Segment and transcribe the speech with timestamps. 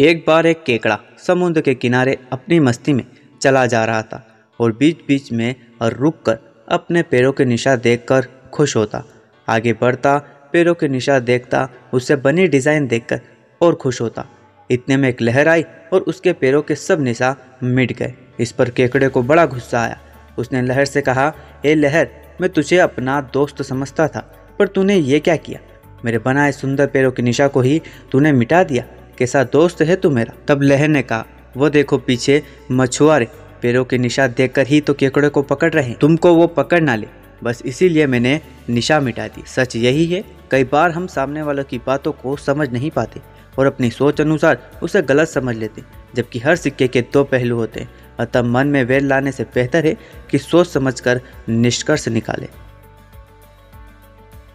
[0.00, 3.04] एक बार एक केकड़ा समुद्र के किनारे अपनी मस्ती में
[3.42, 4.22] चला जा रहा था
[4.60, 6.38] और बीच बीच में और रुक कर
[6.68, 9.02] अपने पैरों के निशान देखकर खुश होता।
[9.48, 10.16] आगे बढ़ता,
[10.52, 13.20] पैरों के निशान देखता, उससे बनी डिज़ाइन देखकर
[13.60, 14.24] और खुश होता।
[14.70, 18.70] इतने में एक लहर आई और उसके पैरों के सब निशान मिट गए। इस पर
[18.70, 19.98] केकड़े को बड़ा गुस्सा आया।
[20.38, 21.32] उसने लहर से कहा,
[21.64, 22.08] ए लहर,
[22.40, 24.20] मैं तुझे अपना दोस्त समझता था,
[24.58, 25.60] पर तूने ये क्या किया?
[26.04, 27.80] मेरे बनाए सुंदर पैरों के निशा को ही
[28.12, 28.84] तूने मिटा दिया।
[29.20, 31.24] कैसा दोस्त है तू मेरा। तब लहर ने कहा,
[31.56, 32.42] वो देखो पीछे
[32.72, 33.28] मछुआरे,
[33.62, 37.06] पैरों के निशा देखकर ही तो केकड़े को पकड़ रहे तुमको वो पकड़ ना ले।
[37.44, 41.78] बस इसीलिए मैंने निशा मिटा दी। सच यही है, कई बार हम सामने वालों की
[41.78, 43.20] बातों को समझ नहीं पाते
[43.58, 45.82] और अपनी सोच अनुसार उसे गलत समझ लेते,
[46.14, 49.86] जबकि हर सिक्के के दो पहलू होते हैं। अतः मन में वेल लाने से बेहतर
[49.86, 49.96] है
[50.30, 52.48] कि सोच समझकर निष्कर्ष निकाले।